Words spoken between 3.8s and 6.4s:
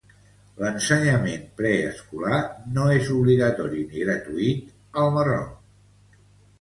ni gratuït al Marroc.